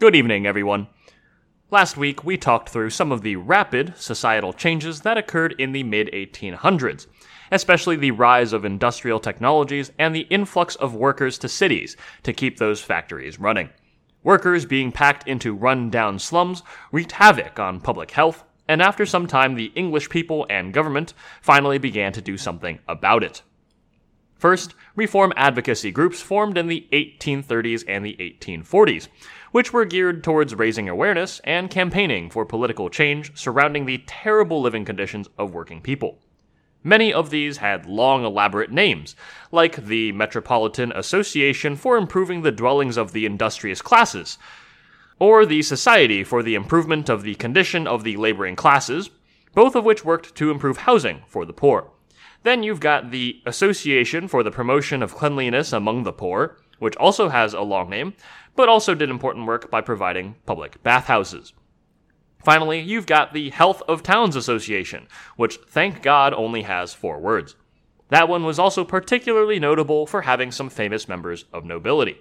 [0.00, 0.86] Good evening, everyone.
[1.70, 5.82] Last week, we talked through some of the rapid societal changes that occurred in the
[5.82, 7.06] mid 1800s,
[7.52, 12.56] especially the rise of industrial technologies and the influx of workers to cities to keep
[12.56, 13.68] those factories running.
[14.22, 16.62] Workers being packed into run down slums
[16.92, 21.12] wreaked havoc on public health, and after some time, the English people and government
[21.42, 23.42] finally began to do something about it.
[24.40, 29.08] First, reform advocacy groups formed in the 1830s and the 1840s,
[29.52, 34.84] which were geared towards raising awareness and campaigning for political change surrounding the terrible living
[34.84, 36.18] conditions of working people.
[36.82, 39.14] Many of these had long, elaborate names,
[39.52, 44.38] like the Metropolitan Association for Improving the Dwellings of the Industrious Classes,
[45.18, 49.10] or the Society for the Improvement of the Condition of the Laboring Classes,
[49.54, 51.90] both of which worked to improve housing for the poor.
[52.44, 57.28] Then you've got the Association for the Promotion of Cleanliness Among the Poor, which also
[57.28, 58.14] has a long name,
[58.56, 61.52] but also did important work by providing public bathhouses.
[62.42, 67.54] Finally, you've got the Health of Towns Association, which thank God only has four words.
[68.08, 72.18] That one was also particularly notable for having some famous members of nobility.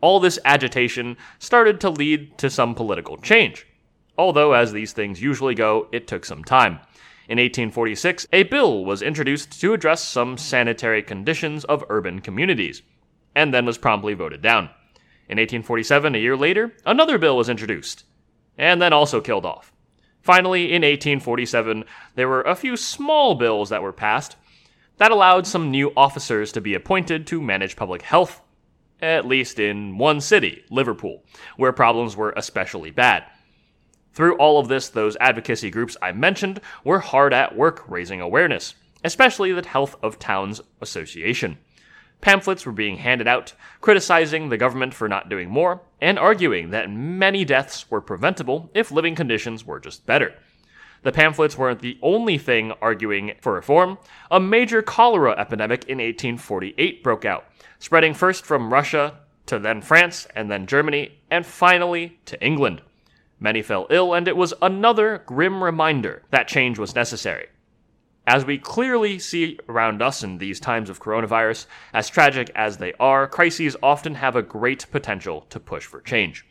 [0.00, 3.66] All this agitation started to lead to some political change.
[4.16, 6.78] Although, as these things usually go, it took some time.
[7.28, 12.82] In 1846, a bill was introduced to address some sanitary conditions of urban communities,
[13.34, 14.64] and then was promptly voted down.
[15.28, 18.04] In 1847, a year later, another bill was introduced,
[18.58, 19.72] and then also killed off.
[20.22, 24.36] Finally, in 1847, there were a few small bills that were passed
[24.98, 28.42] that allowed some new officers to be appointed to manage public health,
[29.00, 31.24] at least in one city, Liverpool,
[31.56, 33.24] where problems were especially bad.
[34.12, 38.74] Through all of this, those advocacy groups I mentioned were hard at work raising awareness,
[39.02, 41.56] especially the Health of Towns Association.
[42.20, 46.90] Pamphlets were being handed out, criticizing the government for not doing more, and arguing that
[46.90, 50.34] many deaths were preventable if living conditions were just better.
[51.02, 53.96] The pamphlets weren't the only thing arguing for reform.
[54.30, 57.46] A major cholera epidemic in 1848 broke out,
[57.78, 62.82] spreading first from Russia to then France and then Germany, and finally to England.
[63.38, 67.46] Many fell ill, and it was another grim reminder that change was necessary.
[68.26, 72.92] As we clearly see around us in these times of coronavirus, as tragic as they
[73.00, 76.44] are, crises often have a great potential to push for change.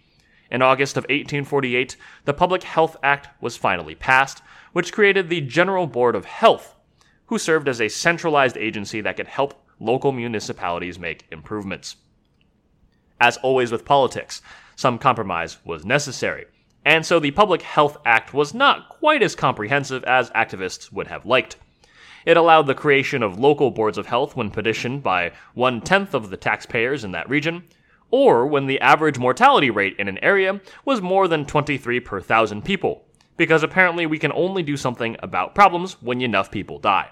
[0.51, 4.41] In August of 1848, the Public Health Act was finally passed,
[4.73, 6.75] which created the General Board of Health,
[7.27, 11.97] who served as a centralized agency that could help local municipalities make improvements.
[13.21, 14.41] As always with politics,
[14.75, 16.45] some compromise was necessary
[16.89, 21.23] and so the Public Health Act was not quite as comprehensive as activists would have
[21.23, 21.55] liked.
[22.25, 26.31] It allowed the creation of local boards of health when petitioned by one tenth of
[26.31, 27.65] the taxpayers in that region,
[28.09, 32.65] or when the average mortality rate in an area was more than 23 per thousand
[32.65, 33.05] people,
[33.37, 37.11] because apparently we can only do something about problems when enough people die.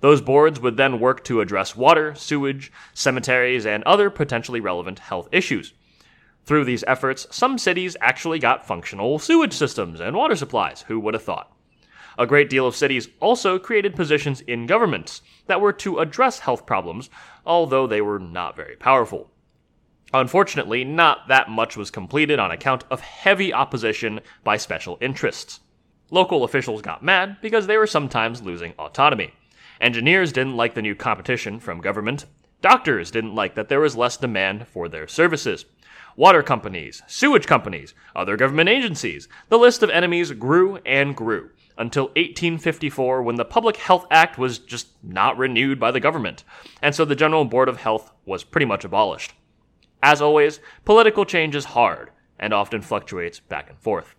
[0.00, 5.28] Those boards would then work to address water, sewage, cemeteries, and other potentially relevant health
[5.32, 5.74] issues.
[6.46, 10.82] Through these efforts, some cities actually got functional sewage systems and water supplies.
[10.82, 11.52] Who would have thought?
[12.16, 16.64] A great deal of cities also created positions in governments that were to address health
[16.64, 17.10] problems,
[17.44, 19.28] although they were not very powerful.
[20.14, 25.60] Unfortunately, not that much was completed on account of heavy opposition by special interests.
[26.12, 29.34] Local officials got mad because they were sometimes losing autonomy.
[29.80, 32.24] Engineers didn't like the new competition from government.
[32.62, 35.64] Doctors didn't like that there was less demand for their services
[36.16, 39.28] water companies, sewage companies, other government agencies.
[39.48, 44.58] The list of enemies grew and grew until 1854 when the Public Health Act was
[44.58, 46.42] just not renewed by the government,
[46.82, 49.34] and so the General Board of Health was pretty much abolished.
[50.02, 54.14] As always, political change is hard and often fluctuates back and forth.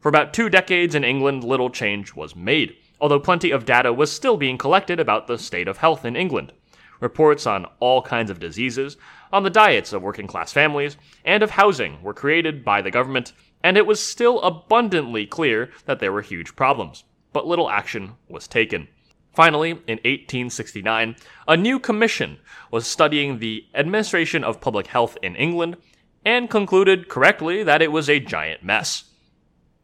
[0.00, 4.12] For about two decades in England, little change was made, although plenty of data was
[4.12, 6.52] still being collected about the state of health in England.
[7.00, 8.96] Reports on all kinds of diseases,
[9.32, 13.32] on the diets of working class families, and of housing were created by the government,
[13.62, 17.04] and it was still abundantly clear that there were huge problems.
[17.32, 18.88] But little action was taken.
[19.34, 21.16] Finally, in 1869,
[21.46, 22.38] a new commission
[22.70, 25.76] was studying the administration of public health in England
[26.24, 29.04] and concluded correctly that it was a giant mess.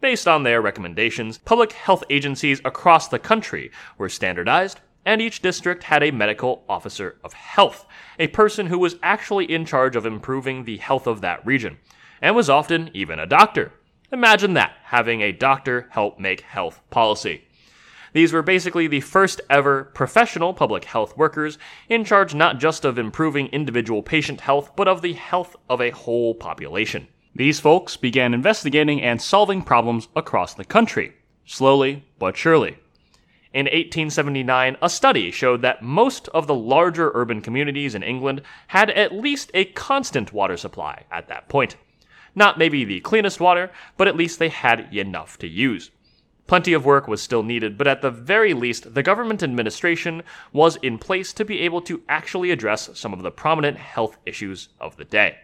[0.00, 5.84] Based on their recommendations, public health agencies across the country were standardized and each district
[5.84, 7.86] had a medical officer of health,
[8.18, 11.78] a person who was actually in charge of improving the health of that region,
[12.20, 13.72] and was often even a doctor.
[14.12, 17.44] Imagine that, having a doctor help make health policy.
[18.12, 21.56] These were basically the first ever professional public health workers
[21.88, 25.90] in charge not just of improving individual patient health, but of the health of a
[25.90, 27.08] whole population.
[27.34, 31.14] These folks began investigating and solving problems across the country,
[31.46, 32.76] slowly but surely.
[33.54, 38.88] In 1879, a study showed that most of the larger urban communities in England had
[38.90, 41.76] at least a constant water supply at that point.
[42.34, 45.90] Not maybe the cleanest water, but at least they had enough to use.
[46.46, 50.22] Plenty of work was still needed, but at the very least, the government administration
[50.52, 54.70] was in place to be able to actually address some of the prominent health issues
[54.80, 55.36] of the day.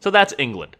[0.00, 0.76] So that's England.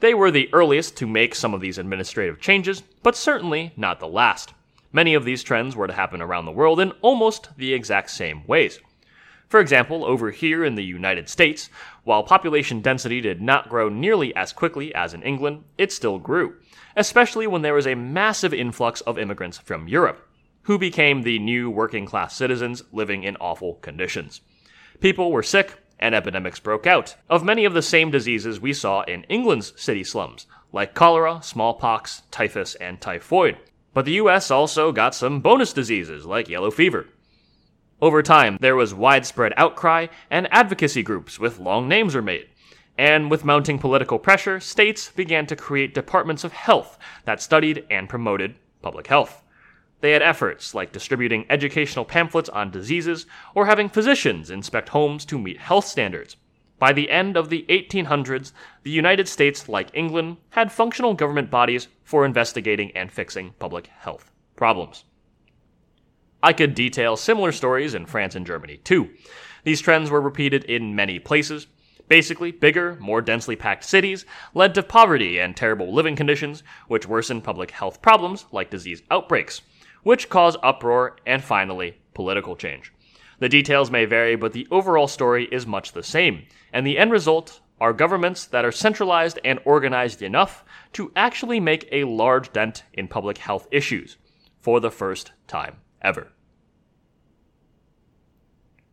[0.00, 4.08] They were the earliest to make some of these administrative changes, but certainly not the
[4.08, 4.54] last.
[4.94, 8.46] Many of these trends were to happen around the world in almost the exact same
[8.46, 8.78] ways.
[9.48, 11.68] For example, over here in the United States,
[12.04, 16.54] while population density did not grow nearly as quickly as in England, it still grew,
[16.94, 20.28] especially when there was a massive influx of immigrants from Europe,
[20.62, 24.42] who became the new working class citizens living in awful conditions.
[25.00, 29.02] People were sick, and epidemics broke out of many of the same diseases we saw
[29.02, 33.58] in England's city slums, like cholera, smallpox, typhus, and typhoid.
[33.94, 37.06] But the US also got some bonus diseases like yellow fever.
[38.02, 42.48] Over time, there was widespread outcry, and advocacy groups with long names were made.
[42.98, 48.08] And with mounting political pressure, states began to create departments of health that studied and
[48.08, 49.42] promoted public health.
[50.00, 55.38] They had efforts like distributing educational pamphlets on diseases or having physicians inspect homes to
[55.38, 56.36] meet health standards.
[56.84, 58.52] By the end of the 1800s,
[58.82, 64.30] the United States, like England, had functional government bodies for investigating and fixing public health
[64.54, 65.04] problems.
[66.42, 69.08] I could detail similar stories in France and Germany too.
[69.62, 71.68] These trends were repeated in many places.
[72.06, 77.44] Basically, bigger, more densely packed cities led to poverty and terrible living conditions, which worsened
[77.44, 79.62] public health problems like disease outbreaks
[80.04, 82.92] which cause uproar and finally, political change.
[83.38, 87.12] The details may vary, but the overall story is much the same, and the end
[87.12, 92.84] result are governments that are centralized and organized enough to actually make a large dent
[92.92, 94.16] in public health issues
[94.60, 96.28] for the first time ever.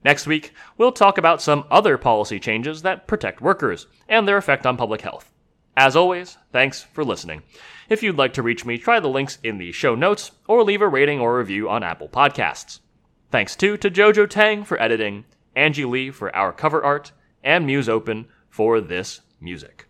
[0.04, 4.66] Next week, we'll talk about some other policy changes that protect workers and their effect
[4.66, 5.32] on public health.
[5.78, 7.44] As always, thanks for listening.
[7.88, 10.82] If you'd like to reach me, try the links in the show notes or leave
[10.82, 12.80] a rating or review on Apple Podcasts.
[13.32, 15.24] Thanks too to Jojo Tang for editing,
[15.56, 19.88] Angie Lee for our cover art, and Musopen for this music.